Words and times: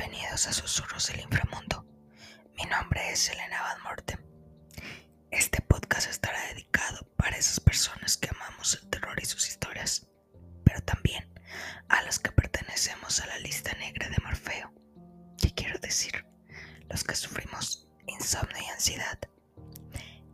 Bienvenidos 0.00 0.46
a 0.46 0.52
Susurros 0.54 1.08
del 1.08 1.20
Inframundo. 1.20 1.84
Mi 2.56 2.64
nombre 2.64 3.12
es 3.12 3.28
Elena 3.28 3.60
Van 3.60 3.82
Morten. 3.82 4.18
Este 5.30 5.60
podcast 5.60 6.08
estará 6.08 6.40
dedicado 6.46 7.06
para 7.18 7.36
esas 7.36 7.60
personas 7.60 8.16
que 8.16 8.30
amamos 8.30 8.78
el 8.80 8.88
terror 8.88 9.20
y 9.20 9.26
sus 9.26 9.46
historias, 9.46 10.06
pero 10.64 10.80
también 10.80 11.28
a 11.90 12.00
las 12.00 12.18
que 12.18 12.32
pertenecemos 12.32 13.20
a 13.20 13.26
la 13.26 13.38
lista 13.40 13.74
negra 13.74 14.08
de 14.08 14.16
Morfeo. 14.24 14.72
¿Qué 15.36 15.52
quiero 15.52 15.78
decir? 15.80 16.24
Los 16.88 17.04
que 17.04 17.14
sufrimos 17.14 17.86
insomnio 18.06 18.56
y 18.62 18.70
ansiedad. 18.70 19.18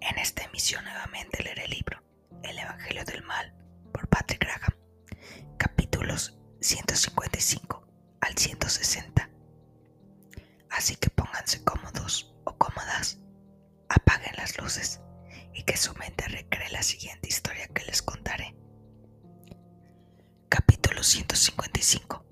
En 0.00 0.16
esta 0.18 0.44
emisión 0.44 0.84
nuevamente 0.84 1.42
leeré 1.42 1.64
el 1.64 1.72
libro 1.72 2.00
El 2.44 2.56
Evangelio 2.56 3.04
del 3.04 3.24
Mal 3.24 3.52
por 3.92 4.06
Patrick 4.06 4.42
Graham, 4.42 4.76
capítulos 5.58 6.38
155 6.60 7.84
al 8.20 8.38
160. 8.38 9.15
Así 10.86 10.94
que 10.94 11.10
pónganse 11.10 11.64
cómodos 11.64 12.32
o 12.44 12.56
cómodas, 12.58 13.18
apaguen 13.88 14.36
las 14.36 14.56
luces 14.56 15.00
y 15.52 15.64
que 15.64 15.76
su 15.76 15.92
mente 15.94 16.28
recree 16.28 16.70
la 16.70 16.84
siguiente 16.84 17.28
historia 17.28 17.66
que 17.74 17.84
les 17.86 18.02
contaré. 18.02 18.54
Capítulo 20.48 21.02
155. 21.02 22.24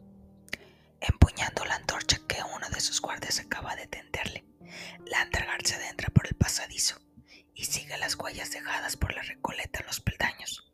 Empuñando 1.01 1.65
la 1.65 1.75
antorcha 1.75 2.21
que 2.29 2.45
uno 2.55 2.71
de 2.71 2.79
sus 2.79 3.01
guardias 3.01 3.41
acaba 3.41 3.75
de 3.75 3.89
tenderle, 3.89 4.45
Lantergar 5.05 5.67
se 5.67 5.75
adentra 5.75 6.11
por 6.15 6.29
el 6.29 6.37
pasadizo 6.37 7.01
y 7.55 7.65
sigue 7.65 7.99
las 7.99 8.15
huellas 8.15 8.53
dejadas 8.53 8.97
por 8.97 9.13
la 9.17 9.23
recoleta 9.23 9.81
en 9.81 9.87
los 9.87 9.99
peldaños. 9.99 10.73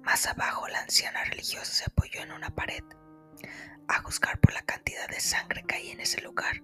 Más 0.00 0.26
abajo, 0.26 0.66
la 0.68 0.80
anciana 0.80 1.22
religiosa 1.24 1.70
se 1.70 1.84
apoyó 1.84 2.22
en 2.22 2.32
una 2.32 2.48
pared 2.54 2.82
a 3.88 4.00
juzgar 4.00 4.40
por 4.40 4.54
la 4.54 4.62
cantidad 4.62 5.06
de 5.06 5.20
sangre 5.20 5.64
que 5.64 5.74
hay 5.74 5.90
en 5.90 6.00
ese 6.00 6.22
lugar. 6.22 6.62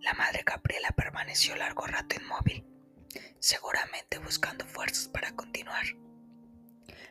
La 0.00 0.14
madre 0.14 0.42
Gabriela 0.46 0.90
permaneció 0.92 1.54
largo 1.56 1.86
rato 1.86 2.16
inmóvil, 2.18 2.64
seguramente 3.38 4.18
buscando 4.18 4.66
fuerzas 4.66 5.08
para 5.08 5.32
continuar. 5.32 5.84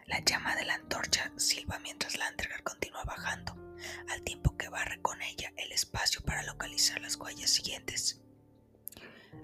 La 0.08 0.20
llama 0.22 0.56
de 0.56 0.66
la 0.66 0.73
antorcha 0.73 1.31
silba 1.38 1.78
mientras 1.80 2.18
Landergar 2.18 2.64
continúa 2.64 3.04
bajando, 3.04 3.56
al 4.09 4.23
tiempo 4.23 4.58
que 4.58 4.70
barre 4.70 5.00
con 5.04 5.22
ella 5.22 5.54
el 5.58 5.72
espacio 5.72 6.22
para 6.22 6.42
localizar 6.42 7.00
las 7.02 7.16
huellas 7.16 7.52
siguientes. 7.52 8.22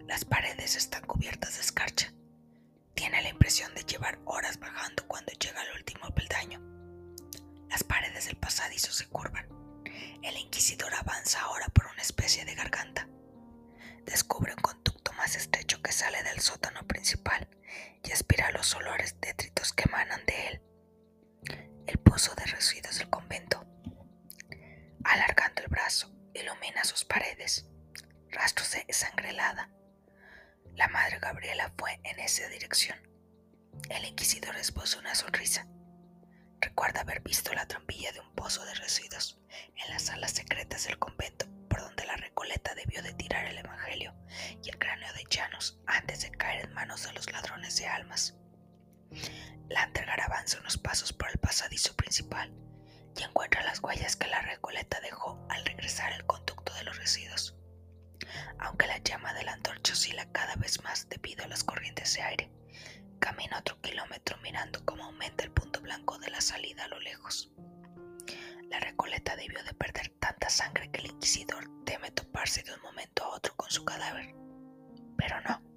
Las 0.08 0.26
paredes 0.26 0.76
están 0.76 1.06
cubiertas 1.06 1.56
de 1.56 1.62
escarcha. 1.62 2.14
Tiene 2.96 3.22
la 3.22 3.30
impresión 3.30 3.76
de 3.76 3.84
llevar 3.84 4.20
horas 4.26 4.60
bajando 4.60 5.06
cuando 5.08 5.32
llega 5.34 5.62
al 5.62 5.76
último 5.76 6.10
peldaño. 6.16 6.62
Las 7.70 7.84
paredes 7.84 8.26
del 8.26 8.38
pasadizo 8.38 8.92
se 8.92 9.06
curvan 9.08 9.56
el 10.26 10.38
inquisidor 10.38 10.92
avanza 10.96 11.40
ahora 11.42 11.68
por 11.70 11.86
una 11.86 12.02
especie 12.02 12.45
sótano 16.46 16.86
principal 16.86 17.50
y 18.04 18.12
aspira 18.12 18.52
los 18.52 18.76
olores 18.76 19.20
tétritos 19.20 19.74
que 19.74 19.86
emanan 19.90 20.24
de 20.28 20.48
él. 20.48 20.62
El 21.88 21.98
pozo 21.98 22.36
de 22.36 22.46
residuos 22.46 23.00
del 23.00 23.10
convento. 23.10 23.66
Alargando 25.04 25.64
el 25.64 25.70
brazo, 25.70 26.14
ilumina 26.36 26.84
sus 26.84 27.04
paredes. 27.04 27.66
Rastros 28.30 28.74
de 28.74 28.94
sangre 28.94 29.32
helada. 29.32 29.72
La 30.76 30.88
madre 30.88 31.18
Gabriela 31.18 31.74
fue 31.80 32.00
en 32.04 32.20
esa 32.20 32.48
dirección. 32.50 33.00
El 33.90 34.06
inquisidor 34.06 34.56
esbozó 34.56 35.00
una 35.00 35.16
sonrisa. 35.16 35.68
Recuerda 36.62 37.02
haber 37.02 37.22
visto 37.22 37.54
la 37.54 37.68
trampilla 37.68 38.12
de 38.12 38.20
un 38.20 38.36
pozo 38.36 38.64
de 38.66 38.76
residuos 38.76 39.40
en 39.50 39.92
las 39.92 40.04
salas 40.04 40.34
secretas 40.34 40.86
del 40.86 41.00
convento 41.00 41.48
por 41.70 41.82
donde 41.82 42.06
la 42.06 42.18
Recoleta 42.18 42.76
debió 42.76 43.02
de 43.02 43.14
tirar 43.14 43.46
el 43.48 43.58
Evangelio 43.58 44.15
ladrones 47.76 47.78
de 47.78 47.88
almas. 47.88 48.36
Avanza 50.26 50.60
unos 50.60 50.78
pasos 50.78 51.14
por 51.14 51.30
el 51.30 51.38
pasadizo 51.38 51.96
principal 51.96 52.52
y 53.16 53.24
encuentra 53.24 53.64
las 53.64 53.80
huellas 53.84 54.16
que 54.16 54.28
la 54.28 54.42
Recoleta 54.42 55.00
dejó 55.02 55.40
al 55.50 55.64
regresar 55.64 56.12
al 56.14 56.26
conducto 56.26 56.74
de 56.74 56.84
los 56.84 56.98
residuos. 56.98 57.56
Aunque 58.58 58.88
la 58.88 58.98
llama 58.98 59.34
de 59.36 59.44
la 59.44 59.54
antorcha 59.54 59.94
oscila 59.94 60.26
cada 60.32 60.56
vez 60.56 60.84
más 60.84 61.08
debido 61.10 61.44
a 61.44 61.48
las 61.48 61.64
corrientes 61.64 62.16
de 62.16 62.24
aire, 62.24 62.52
camina 63.20 63.60
otro 63.60 63.80
kilómetro 63.82 64.38
mirando 64.42 64.84
cómo 64.84 65.04
aumenta 65.04 65.44
el 65.44 65.52
punto 65.52 65.80
blanco 65.82 66.18
de 66.18 66.32
la 66.32 66.42
salida 66.42 66.86
a 66.86 66.88
lo 66.88 67.00
lejos. 67.00 67.52
La 68.70 68.80
Recoleta 68.80 69.36
debió 69.36 69.64
de 69.64 69.76
perder 69.76 70.10
tanta 70.20 70.50
sangre 70.50 70.90
que 70.90 71.02
el 71.02 71.12
inquisidor 71.12 71.70
teme 71.86 72.10
toparse 72.12 72.64
de 72.64 72.74
un 72.74 72.82
momento 72.82 73.24
a 73.24 73.36
otro 73.36 73.56
con 73.56 73.70
su 73.70 73.86
cadáver. 73.86 74.34
Pero 75.18 75.40
no. 75.42 75.75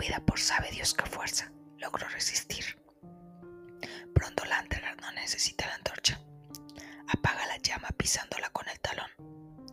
Movida 0.00 0.24
por 0.24 0.40
sabe 0.40 0.70
Dios 0.70 0.94
qué 0.94 1.04
fuerza, 1.04 1.52
logró 1.76 2.08
resistir. 2.08 2.64
Pronto 4.14 4.46
Lantergar 4.46 4.98
no 4.98 5.12
necesita 5.12 5.66
la 5.66 5.74
antorcha. 5.74 6.18
Apaga 7.06 7.46
la 7.46 7.58
llama 7.58 7.88
pisándola 7.98 8.48
con 8.48 8.66
el 8.70 8.80
talón. 8.80 9.10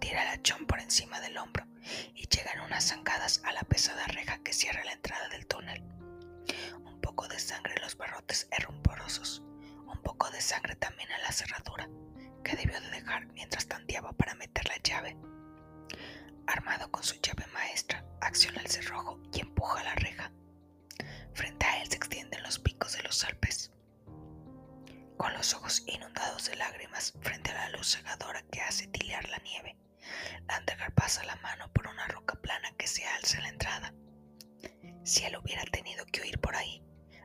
Tira 0.02 0.24
el 0.24 0.28
hachón 0.38 0.68
por 0.68 0.82
encima 0.82 1.22
del 1.22 1.38
hombro 1.38 1.66
y 2.14 2.28
llega 2.28 2.52
en 2.52 2.60
unas 2.60 2.90
zancadas 2.90 3.42
a 3.46 3.54
la 3.54 3.64
pesada 3.64 4.06
reja 4.08 4.40
que 4.40 4.52
cierra 4.52 4.84
la 4.84 4.92
entrada 4.92 5.30
del 5.30 5.48
túnel 5.48 5.82
poco 7.18 7.30
de 7.30 7.40
sangre 7.40 7.74
en 7.78 7.82
los 7.84 7.96
barrotes 7.96 8.50
herrumborosos, 8.52 9.42
un 9.88 10.02
poco 10.04 10.30
de 10.30 10.42
sangre 10.42 10.76
también 10.76 11.10
en 11.10 11.22
la 11.22 11.32
cerradura, 11.32 11.88
que 12.44 12.58
debió 12.58 12.82
de 12.82 12.90
dejar 12.90 13.28
mientras 13.28 13.66
tanteaba 13.66 14.12
para 14.12 14.36
meter 14.36 14.68
la 14.68 14.76
llave. 14.84 15.18
Armado 16.48 16.90
con 16.92 17.04
su 17.04 17.16
llave 17.22 17.46
maestra, 17.48 18.06
acciona 18.22 18.62
el 18.62 18.68
cerrojo 18.72 19.20
y 19.34 19.42
empuja 19.42 19.84
la 19.84 19.96
reja. 19.96 20.32
Frente 21.34 21.66
a 21.66 21.82
él 21.82 21.90
se 21.90 21.98
extienden 21.98 22.42
los 22.42 22.58
picos 22.58 22.94
de 22.94 23.04
los 23.04 23.24
Alpes. 23.26 23.72
Con 25.18 25.34
los 25.34 25.54
ojos 25.54 25.84
inundados 25.88 26.50
de 26.50 26.56
lágrimas 26.56 27.14
frente 27.22 27.52
a 27.52 27.56
la 27.56 27.70
luz 27.78 27.96
cegadora 27.96 28.42
que 28.52 28.62
hace 28.62 28.88
tilear 28.88 29.28
la 29.30 29.38
nieve, 29.40 29.78
Landegar 30.48 30.94
pasa 30.94 31.24
la 31.26 31.36
mano 31.38 31.72
por 31.74 31.88
una 31.88 32.08
roca 32.08 32.36
plana 32.36 32.72
que 32.78 32.88
se 32.88 33.06
alza 33.06 33.38
en 33.38 33.44
la 33.44 33.50
entrada. 33.50 33.94
Si 35.04 35.26
él 35.26 35.38
hubiera 35.38 35.64
tenido 35.66 36.06
que 36.06 36.22
huir 36.22 36.40
por 36.40 36.56
ahí, 36.56 36.82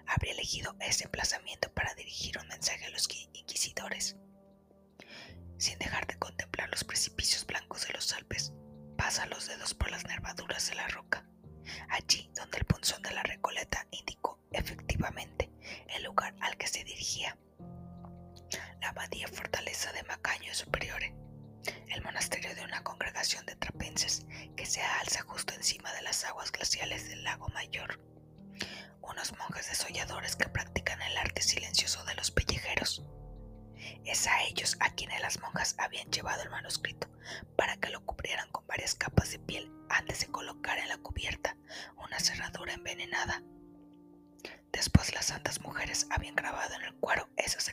habría 0.07 0.33
elegido 0.33 0.75
ese 0.81 1.05
emplazamiento 1.05 1.73
para 1.73 1.95
dirigir 1.95 2.39
un 2.39 2.49
mensaje 2.49 2.87
a 2.87 2.91
los 2.91 3.09
inquisidores. 3.33 4.17
Sin 5.59 5.79
dejar 5.79 6.07
de 6.09 6.19
contemplar 6.19 6.71
los 6.71 6.83
precipicios 6.83 7.47
blancos 7.47 7.87
de 7.87 7.93
los 7.93 8.13
Alpes, 8.13 8.53
pasa 9.03 9.27
los 9.27 9.49
dedos 9.49 9.75
por 9.75 9.91
las 9.91 10.05
nervaduras 10.05 10.69
de 10.69 10.77
la 10.77 10.87
roca, 10.87 11.25
allí 11.89 12.31
donde 12.37 12.59
el 12.59 12.65
punzón 12.65 13.03
de 13.03 13.11
la 13.11 13.25
recoleta 13.25 13.85
indicó 13.91 14.39
efectivamente 14.53 15.51
el 15.89 16.05
lugar 16.05 16.33
al 16.41 16.57
que 16.57 16.69
se 16.69 16.85
dirigía. 16.85 17.37
La 18.81 18.91
abadía 18.91 19.27
fortaleza 19.27 19.91
de 19.93 20.05
Macaño 20.05 20.55
Superiore, 20.55 21.17
el 21.89 22.01
monasterio 22.05 22.55
de 22.55 22.63
una 22.63 22.85
congregación 22.85 23.45
de 23.45 23.57
trapenses 23.57 24.25
que 24.57 24.67
se 24.67 24.81
alza 24.81 25.23
justo 25.23 25.53
encima 25.53 25.93
de 25.95 26.03
las 26.03 26.25
aguas 26.25 26.53
glaciales 26.53 27.09
del 27.09 27.25
lago 27.25 27.49
Mayor 27.49 27.99
unos 29.01 29.37
monjes 29.37 29.69
desolladores 29.69 30.37
que 30.37 30.49
practican 30.49 31.03
el 31.03 31.19
arte 31.19 31.43
silencioso 31.43 32.05
de 32.05 32.15
los 32.15 32.31
pellejeros. 32.31 33.03
Es 34.05 34.27
a 34.27 34.43
ellos 34.45 34.77
a 34.81 34.91
quienes 34.95 35.21
las 35.21 35.41
monjas 35.41 35.75
habían 35.79 36.11
llevado 36.11 36.43
el 36.43 36.51
manuscrito 36.51 37.09
para 37.57 37.77
que 37.77 37.91
lo 37.91 38.05
cubrieran 38.05 38.51
con 38.51 38.67
varias 38.67 38.95
capas 38.95 39.31
de 39.31 39.39
piel 39.39 39.71
antes 39.89 40.21
de 40.21 40.27
colocar 40.27 40.79
en 40.79 40.89
la 40.89 40.99
cubierta 40.99 41.57
una 41.97 42.19
cerradura 42.19 42.75
envenenada. 42.75 43.43
Después 44.73 45.15
las 45.15 45.27
santas 45.27 45.61
mujeres 45.61 46.07
habían 46.11 46.35
grabado 46.35 46.75
en 46.75 46.83
el 46.83 46.95
cuero 46.95 47.29
esas 47.37 47.69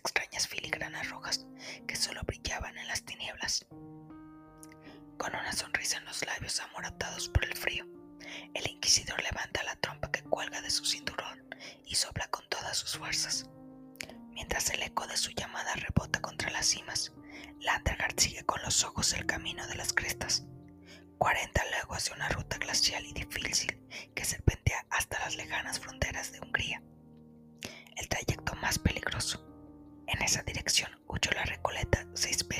Recoleta 31.69 32.05
6B. 32.15 32.58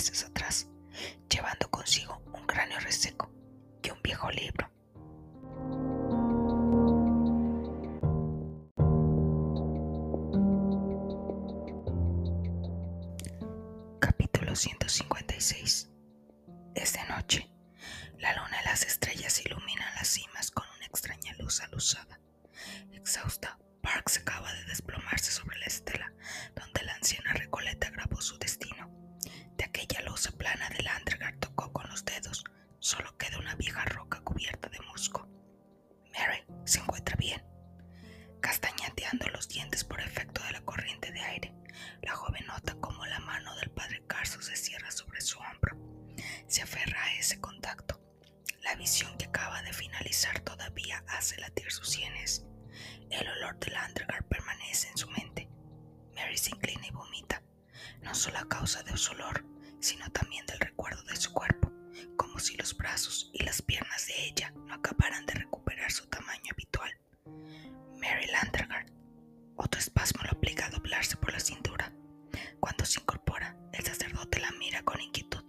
Brazos 62.80 63.30
y 63.34 63.44
las 63.44 63.62
piernas 63.62 64.08
de 64.08 64.26
ella 64.26 64.52
no 64.66 64.74
acabaran 64.74 65.26
de 65.26 65.34
recuperar 65.34 65.92
su 65.92 66.08
tamaño 66.08 66.52
habitual. 66.52 66.90
Mary 68.00 68.26
Landergard. 68.32 68.90
Otro 69.58 69.80
espasmo 69.80 70.24
lo 70.24 70.38
obliga 70.38 70.66
a 70.66 70.70
doblarse 70.70 71.18
por 71.18 71.34
la 71.34 71.40
cintura. 71.40 71.94
Cuando 72.62 72.86
se 72.86 73.02
incorpora, 73.02 73.58
el 73.74 73.86
sacerdote 73.86 74.40
la 74.40 74.52
mira 74.54 74.82
con 74.84 75.02
inquietud. 75.02 75.44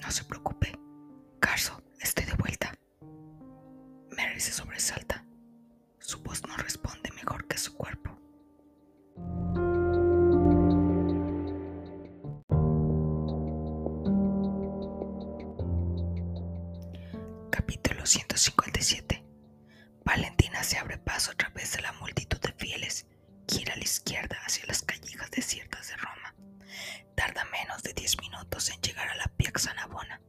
No 0.00 0.10
se 0.10 0.24
preocupe. 0.24 0.72
Carso, 1.38 1.82
estoy 2.00 2.24
de 2.24 2.34
vuelta. 2.34 2.74
Mary 4.16 4.40
se 4.40 4.52
sobresalta. 4.52 5.23
257. 18.22 19.24
Valentina 20.04 20.62
se 20.62 20.78
abre 20.78 20.98
paso 20.98 21.32
a 21.32 21.34
través 21.34 21.72
de 21.72 21.82
la 21.82 21.92
multitud 21.94 22.38
de 22.38 22.52
fieles, 22.52 23.06
gira 23.48 23.74
a 23.74 23.76
la 23.76 23.82
izquierda 23.82 24.36
hacia 24.46 24.66
las 24.66 24.82
callejas 24.82 25.30
desiertas 25.30 25.88
de 25.88 25.96
Roma. 25.96 26.34
Tarda 27.16 27.44
menos 27.46 27.82
de 27.82 27.92
10 27.92 28.20
minutos 28.20 28.70
en 28.70 28.80
llegar 28.80 29.08
a 29.08 29.16
la 29.16 29.26
Piazza 29.36 29.74
Navona, 29.74 30.20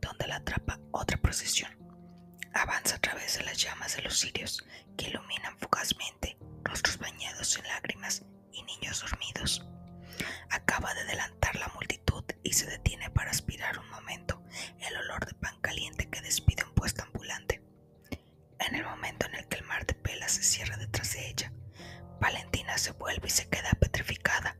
donde 0.00 0.26
la 0.28 0.36
atrapa 0.36 0.78
otra 0.92 1.16
procesión. 1.16 1.72
Avanza 2.54 2.96
a 2.96 3.00
través 3.00 3.38
de 3.38 3.44
las 3.44 3.56
llamas 3.56 3.96
de 3.96 4.02
los 4.02 4.18
cirios, 4.18 4.64
que 4.96 5.08
iluminan 5.08 5.58
fugazmente 5.58 6.36
rostros 6.62 6.98
bañados 6.98 7.56
en 7.56 7.64
lágrimas 7.64 8.22
y 8.52 8.62
niños 8.62 9.00
dormidos. 9.00 9.66
Acaba 10.50 10.92
de 10.94 11.00
adelantar 11.02 11.56
la 11.56 11.68
multitud 11.68 12.24
y 12.42 12.52
se 12.52 12.66
detiene 12.66 13.10
para 13.10 13.30
aspirar 13.30 13.78
un 13.78 13.88
momento 13.90 14.42
el 14.80 14.96
olor 14.96 15.24
de 15.26 15.34
pan 15.34 15.60
caliente 15.60 16.08
que 16.10 16.20
despide 16.20 16.64
un 16.64 16.74
puesto 16.74 17.02
ambulante. 17.02 17.62
En 18.58 18.74
el 18.74 18.84
momento 18.84 19.26
en 19.26 19.34
el 19.36 19.48
que 19.48 19.56
el 19.56 19.64
mar 19.64 19.86
de 19.86 19.94
pelas 19.94 20.32
se 20.32 20.42
cierra 20.42 20.76
detrás 20.76 21.12
de 21.14 21.28
ella, 21.28 21.52
Valentina 22.20 22.78
se 22.78 22.92
vuelve 22.92 23.28
y 23.28 23.30
se 23.30 23.48
queda 23.48 23.70
petrificada. 23.80 24.56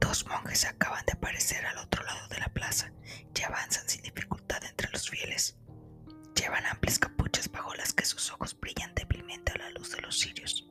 Dos 0.00 0.26
monjes 0.26 0.64
acaban 0.64 1.04
de 1.06 1.12
aparecer 1.12 1.64
al 1.66 1.78
otro 1.78 2.02
lado 2.04 2.28
de 2.28 2.38
la 2.38 2.48
plaza 2.48 2.92
y 3.34 3.42
avanzan 3.42 3.88
sin 3.88 4.02
dificultad 4.02 4.62
entre 4.64 4.90
los 4.90 5.08
fieles. 5.08 5.56
Llevan 6.34 6.66
amplias 6.66 6.98
capuchas 6.98 7.50
bajo 7.50 7.74
las 7.74 7.92
que 7.92 8.04
sus 8.04 8.30
ojos 8.32 8.58
brillan 8.58 8.94
débilmente 8.94 9.52
a 9.52 9.58
la 9.58 9.70
luz 9.70 9.90
de 9.92 10.00
los 10.00 10.18
cirios. 10.18 10.66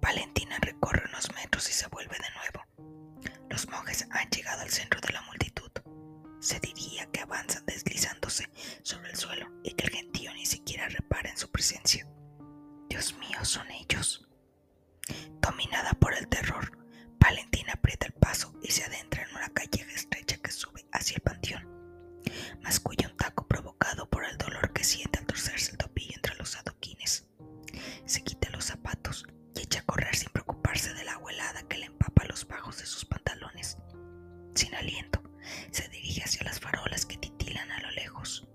Valentina 0.00 0.58
recorre 0.60 1.04
unos 1.08 1.32
metros 1.34 1.68
y 1.70 1.72
se 1.72 1.86
vuelve 1.88 2.16
de 2.18 2.30
nuevo. 2.36 2.53
Los 3.54 3.68
monjes 3.68 4.04
han 4.10 4.28
llegado 4.30 4.62
al 4.62 4.68
centro 4.68 5.00
de 5.00 5.12
la 5.12 5.22
multitud. 5.22 5.70
Se 6.40 6.58
diría 6.58 7.06
que 7.12 7.20
avanzan 7.20 7.64
deslizándose 7.64 8.50
sobre 8.82 9.10
el 9.10 9.16
suelo 9.16 9.48
y 9.62 9.74
que 9.74 9.84
el 9.84 9.92
gentío 9.92 10.34
ni 10.34 10.44
siquiera 10.44 10.88
repara 10.88 11.30
en 11.30 11.36
su 11.38 11.48
presencia. 11.52 12.04
Dios 12.88 13.14
mío, 13.16 13.44
son 13.44 13.70
ellos. 13.70 14.26
Dominada 15.40 15.92
por 15.92 16.14
el 16.14 16.26
terror, 16.26 16.76
Valentina 17.20 17.74
aprieta 17.74 18.06
el 18.06 18.14
paso 18.14 18.52
y 18.60 18.72
se 18.72 18.82
adentra 18.82 19.22
en 19.22 19.36
una 19.36 19.48
calleja 19.50 19.92
estrecha 19.92 20.36
que 20.38 20.50
sube 20.50 20.84
hacia 20.90 21.14
el 21.14 21.22
panteón. 21.22 21.64
Masculla 22.60 23.08
un 23.08 23.16
taco 23.16 23.46
provocado 23.46 24.10
por 24.10 24.24
el 24.24 24.36
dolor 24.36 24.72
que 24.72 24.82
siente 24.82 25.20
al 25.20 25.26
torcerse 25.26 25.70
el 25.70 25.78
tobillo 25.78 26.16
entre 26.16 26.34
los 26.34 26.56
adoquines. 26.56 27.28
Se 28.04 28.24
quita 28.24 28.50
los 28.50 28.64
zapatos 28.64 29.24
y 29.54 29.60
echa 29.60 29.78
a 29.78 29.84
correr 29.84 30.16
sin 30.16 30.30
preocuparse 30.30 30.92
de 30.92 31.04
la 31.04 31.12
agua 31.12 31.30
helada 31.30 31.62
que 31.68 31.78
le 31.78 31.86
empapa 31.86 32.24
los 32.24 32.48
bajos 32.48 32.78
de 32.78 32.86
sus. 32.86 33.04
Sin 34.64 34.74
aliento, 34.76 35.22
se 35.72 35.86
dirige 35.90 36.22
hacia 36.24 36.42
las 36.42 36.58
farolas 36.58 37.04
que 37.04 37.18
titilan 37.18 37.70
a 37.70 37.80
lo 37.80 37.90
lejos. 37.90 38.48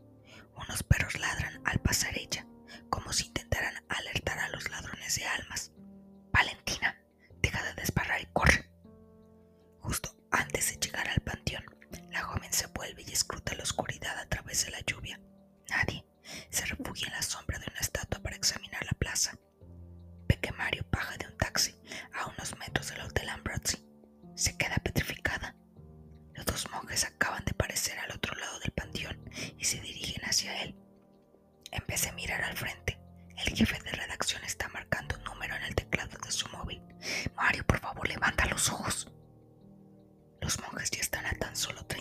Unos 0.55 0.81
perros 0.81 1.19
ladran 1.19 1.61
al 1.65 1.79
pasar 1.81 2.17
ella, 2.17 2.47
como 2.89 3.13
si 3.13 3.27
intentaran 3.27 3.75
alertar 3.89 4.39
a 4.39 4.49
los 4.49 4.67
ladrones 4.71 5.17
de 5.17 5.25
almas. 5.25 5.71
Los 40.41 40.59
monjes 40.61 40.91
ya 40.91 41.01
están 41.01 41.25
a 41.25 41.33
tan 41.33 41.55
solo 41.55 41.83
30 41.85 41.98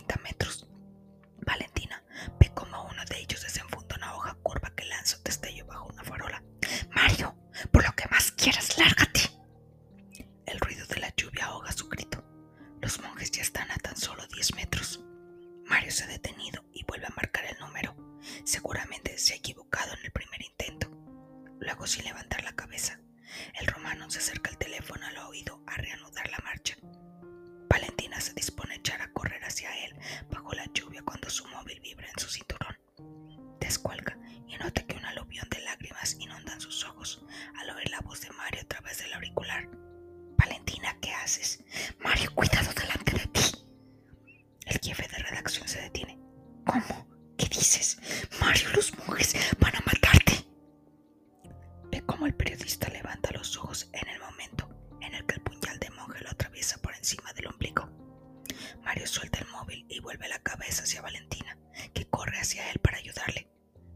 hacia 60.88 61.02
Valentina, 61.02 61.58
que 61.92 62.08
corre 62.08 62.38
hacia 62.38 62.70
él 62.70 62.78
para 62.78 62.96
ayudarle. 62.96 63.46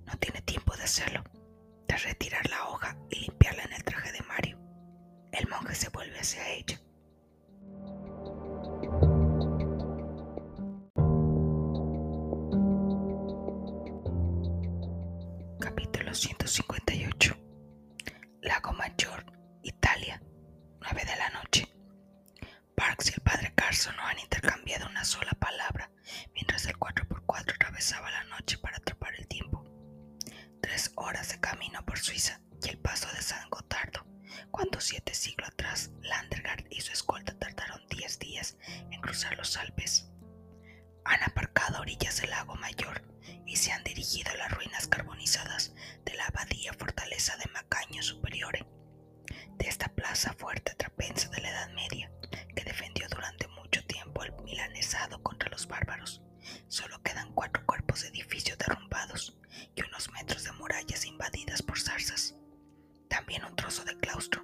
No 0.04 0.14
tiene 0.18 0.42
tiempo 0.42 0.76
de 0.76 0.82
hacerlo. 0.82 1.24
Tras 1.88 2.02
retirar 2.02 2.46
la 2.50 2.68
hoja 2.68 2.98
y 3.08 3.20
limpiarla 3.20 3.62
en 3.62 3.72
el 3.72 3.82
traje 3.82 4.12
de 4.12 4.20
Mario, 4.20 4.58
el 5.32 5.48
monje 5.48 5.74
se 5.74 5.88
vuelve 5.88 6.20
hacia 6.20 6.46
ella. 6.50 6.81
Noche 28.24 28.58
para 28.58 28.76
atrapar 28.76 29.14
el 29.16 29.26
tiempo. 29.28 29.64
Tres 30.60 30.92
horas 30.96 31.28
de 31.30 31.40
camino 31.40 31.84
por 31.84 31.98
Suiza 31.98 32.40
y 32.62 32.68
el 32.68 32.78
paso 32.78 33.08
de 33.14 33.22
San 33.22 33.48
Gotardo, 33.50 34.06
cuando 34.50 34.80
siete 34.80 35.14
siglos 35.14 35.48
atrás 35.48 35.90
Landergaard 36.02 36.64
y 36.70 36.80
su 36.80 36.92
escolta 36.92 37.36
tardaron 37.38 37.80
diez 37.88 38.18
días 38.18 38.56
en 38.90 39.00
cruzar 39.00 39.36
los 39.36 39.56
Alpes. 39.56 40.08
Han 41.04 41.22
aparcado 41.24 41.78
a 41.78 41.80
orillas 41.80 42.20
del 42.20 42.30
lago 42.30 42.54
Mayor 42.56 43.02
y 43.46 43.56
se 43.56 43.72
han 43.72 43.84
dirigido 43.84 44.30
a 44.30 44.36
las 44.36 44.52
ruinas 44.52 44.86
carbonizadas 44.86 45.74
de 46.04 46.14
la 46.14 46.26
abadía 46.26 46.72
fortaleza 46.74 47.36
de 47.36 47.50
Macaño 47.52 48.02
Superiore, 48.02 48.66
de 49.58 49.68
esta 49.68 49.88
plaza 49.88 50.32
fuerte 50.34 50.74
trapensa 50.74 51.28
de 51.28 51.40
la 51.40 51.50
Edad 51.50 51.70
Media 51.72 52.10
que 52.54 52.64
defendió 52.64 53.06
durante 53.08 53.48
mucho 53.48 53.84
tiempo 53.86 54.22
el 54.22 54.32
milanesado 54.42 55.22
contra 55.22 55.50
los 55.50 55.66
bárbaros. 55.66 56.22
Solo 56.72 57.02
quedan 57.02 57.30
cuatro 57.34 57.66
cuerpos 57.66 58.00
de 58.00 58.08
edificios 58.08 58.56
derrumbados 58.56 59.36
y 59.74 59.82
unos 59.82 60.10
metros 60.12 60.44
de 60.44 60.52
murallas 60.52 61.04
invadidas 61.04 61.60
por 61.60 61.78
zarzas. 61.78 62.34
También 63.08 63.44
un 63.44 63.54
trozo 63.54 63.84
de 63.84 63.94
claustro, 63.98 64.41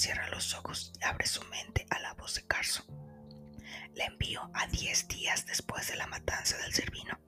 cierra 0.00 0.30
los 0.30 0.54
ojos 0.54 0.92
y 0.98 1.04
abre 1.04 1.26
su 1.26 1.42
mente 1.44 1.86
a 1.90 1.98
la 1.98 2.14
voz 2.14 2.34
de 2.36 2.46
Carso. 2.46 2.82
Le 3.94 4.04
envío 4.04 4.50
a 4.54 4.66
diez 4.68 5.06
días 5.08 5.44
después 5.44 5.88
de 5.88 5.96
la 5.96 6.06
matanza 6.06 6.56
del 6.56 6.72
Cervino. 6.72 7.20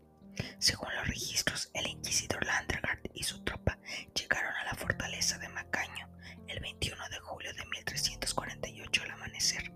Según 0.59 0.89
los 0.95 1.07
registros, 1.07 1.69
el 1.75 1.87
inquisidor 1.87 2.47
Landergaard 2.47 3.01
y 3.13 3.25
su 3.25 3.45
tropa 3.45 3.79
llegaron 4.15 4.55
a 4.55 4.65
la 4.65 4.75
fortaleza 4.75 5.37
de 5.37 5.51
Macaño 5.51 6.09
el 6.49 6.61
21 6.61 7.11
de 7.11 7.19
julio 7.19 7.53
de 7.53 7.63
1348 7.67 9.03
al 9.03 9.11
amanecer. 9.11 9.71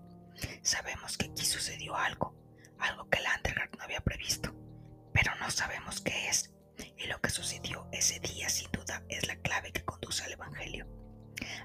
Sabemos 0.62 1.19
que 1.19 1.26
aquí 1.26 1.45
sucedió 1.45 1.97
algo, 1.97 2.35
algo 2.79 3.11
que 3.11 3.21
Landergaard 3.21 3.76
no 3.76 3.85
había 3.85 4.00
previsto, 4.00 4.55
pero 5.12 5.35
no 5.35 5.50
sabemos 5.50 6.00
qué 6.00 6.31
es, 6.31 6.50
y 6.97 7.09
lo 7.09 7.21
que 7.21 7.29
sucedió 7.29 7.91
ese 7.93 8.21
día 8.21 8.49
sin 8.49 8.71
duda 8.73 9.05
es 9.11 9.26
la 9.26 9.37
clave 9.37 9.71
que 9.71 9.85
conduce 9.85 10.25
al 10.25 10.33
Evangelio. 10.33 11.05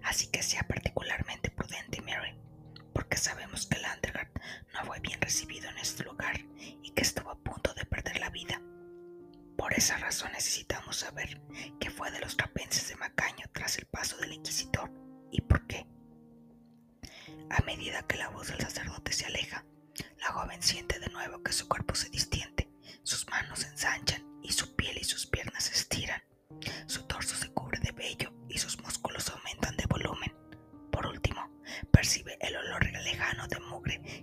Así 0.03 0.27
que 0.27 0.43
sea 0.43 0.63
particularmente 0.63 1.49
prudente, 1.49 2.01
Mary, 2.01 2.35
porque 2.93 3.17
sabemos 3.17 3.65
que 3.67 3.79
Landergaard 3.79 4.29
no 4.73 4.85
fue 4.85 4.99
bien 4.99 5.21
recibido 5.21 5.69
en 5.69 5.77
este 5.77 6.03
lugar 6.03 6.39
y 6.57 6.91
que 6.91 7.01
estuvo 7.01 7.29
a 7.29 7.39
punto 7.39 7.73
de 7.73 7.85
perder 7.85 8.19
la 8.19 8.29
vida. 8.29 8.61
Por 9.57 9.73
esa 9.73 9.97
razón 9.97 10.31
necesitamos 10.33 10.97
saber 10.97 11.41
qué 11.79 11.89
fue 11.89 12.11
de 12.11 12.19
los 12.19 12.35
trapenses 12.37 12.89
de 12.89 12.95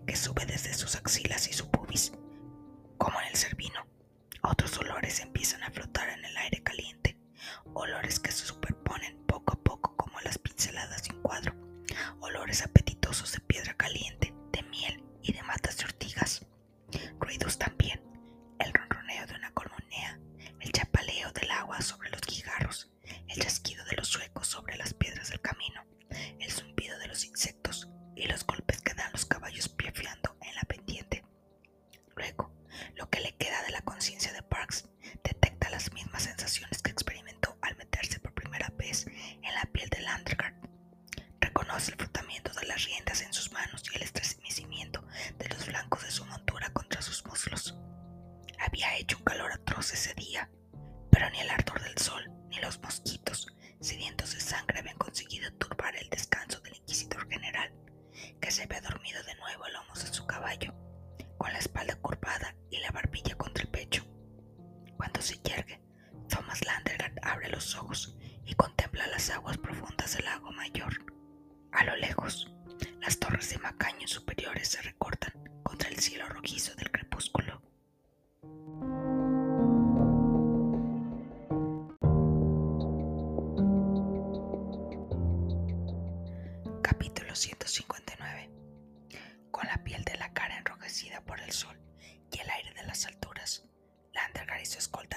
que 0.07 0.17
sube 0.17 0.47
desde 0.47 0.75
sus 0.75 0.97
axilas 0.97 1.49
y 1.49 1.53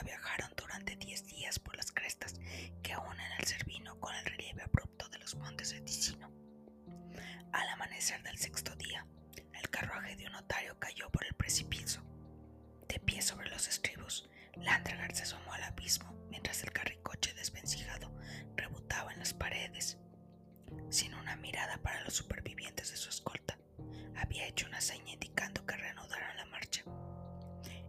viajaron 0.04 0.52
durante 0.56 0.96
diez 0.96 1.26
días 1.26 1.60
por 1.60 1.76
las 1.76 1.92
crestas 1.92 2.36
que 2.84 2.96
unen 2.98 3.32
el 3.40 3.46
Cervino 3.46 4.00
con 4.00 4.14
el 4.16 4.26
relieve 4.26 4.62
abrupto 4.64 5.08
de 5.10 5.20
los 5.20 5.36
montes 5.36 5.72
de 5.72 5.82
Ticino. 5.82 6.32
Al 7.52 7.70
amanecer 7.70 8.22
del 8.24 8.38
sexto 8.38 8.76
día, 8.76 9.06
el 9.54 9.70
carruaje 9.70 10.16
de 10.16 10.26
un 10.28 10.34
notario 10.34 10.78
cayó 10.80 11.10
por 11.10 11.26
el 11.26 11.34
precipicio. 11.34 12.04
De 12.88 13.00
pie 13.00 13.22
sobre 13.22 13.50
los 13.50 13.68
estribos, 13.68 14.30
Landergaard 14.56 15.14
se 15.16 15.24
asomó 15.24 15.54
al 15.54 15.64
abismo 15.64 16.14
mientras 16.30 16.64
el 16.64 16.72
carricoche 16.72 17.34
desvencijado 17.34 18.14
rebotaba 18.56 19.14
en 19.14 19.20
las 19.20 19.34
paredes. 19.34 19.98
Sin 20.90 21.14
una 21.14 21.36
mirada 21.36 21.78
para 21.78 22.04
los 22.04 22.14
supervivientes 22.14 22.92
de 22.92 22.98
su 22.98 23.10
escolta, 23.10 23.58
había 24.16 24.48
hecho 24.48 24.68
una 24.68 24.82
seña 24.82 25.14
indicando 25.14 25.66
que 25.66 25.76
reanudaran 25.76 26.38
la 26.38 26.46
marcha. 26.46 26.84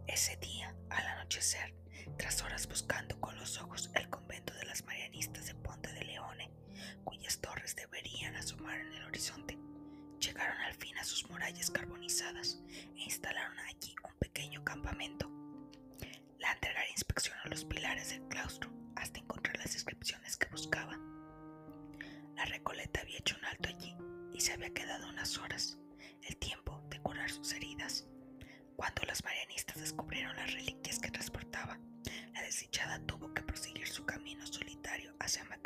Ese 0.07 0.35
día, 0.37 0.75
al 0.89 1.05
anochecer, 1.07 1.73
tras 2.17 2.41
horas 2.43 2.67
buscando 2.67 3.15
con 3.19 3.35
los 3.37 3.59
ojos 3.61 3.82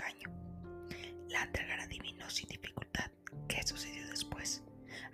Macaño. 0.07 0.31
Lantergar 1.27 1.81
adivinó 1.81 2.29
sin 2.29 2.47
dificultad 2.47 3.11
qué 3.49 3.61
sucedió 3.63 4.07
después, 4.07 4.63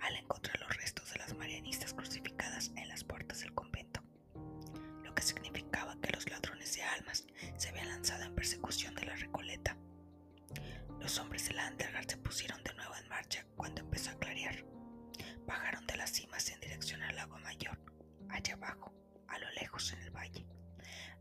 al 0.00 0.14
encontrar 0.14 0.60
los 0.60 0.76
restos 0.76 1.12
de 1.12 1.18
las 1.18 1.34
marianistas 1.36 1.94
crucificadas 1.94 2.70
en 2.76 2.88
las 2.88 3.02
puertas 3.02 3.40
del 3.40 3.52
convento, 3.54 4.02
lo 5.02 5.12
que 5.14 5.22
significaba 5.22 5.96
que 6.00 6.12
los 6.12 6.30
ladrones 6.30 6.76
de 6.76 6.82
almas 6.84 7.26
se 7.56 7.70
habían 7.70 7.88
lanzado 7.88 8.22
en 8.22 8.36
persecución 8.36 8.94
de 8.94 9.06
la 9.06 9.16
Recoleta. 9.16 9.76
Los 11.00 11.18
hombres 11.18 11.48
de 11.48 11.54
Lantergar 11.54 12.08
se 12.08 12.16
pusieron 12.18 12.62
de 12.62 12.74
nuevo 12.74 12.94
en 12.94 13.08
marcha 13.08 13.44
cuando 13.56 13.80
empezó 13.80 14.10
a 14.10 14.18
clarear. 14.20 14.64
Bajaron 15.44 15.86
de 15.88 15.96
las 15.96 16.10
cimas 16.10 16.48
en 16.50 16.60
dirección 16.60 17.02
al 17.02 17.16
lago 17.16 17.36
mayor, 17.40 17.80
allá 18.28 18.54
abajo, 18.54 18.94
a 19.26 19.38
lo 19.38 19.50
lejos 19.60 19.92
en 19.92 20.02
el 20.02 20.10
valle. 20.12 20.46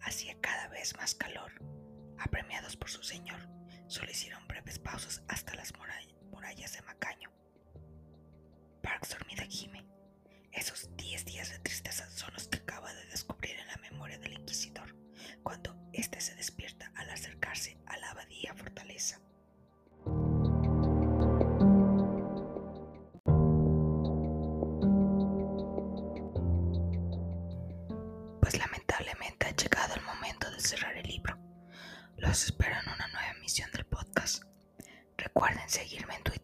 Hacía 0.01 0.39
cada 0.41 0.67
vez 0.67 0.95
más 0.95 1.15
calor. 1.15 1.51
Apremiados 2.19 2.77
por 2.77 2.89
su 2.89 3.03
señor, 3.03 3.49
solo 3.93 4.09
hicieron 4.09 4.45
breves 4.47 4.79
pausas 4.79 5.21
hasta 5.27 5.52
seguirme 35.73 36.13
en 36.13 36.21
Twitter 36.21 36.42